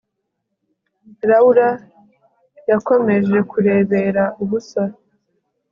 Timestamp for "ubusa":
4.43-4.83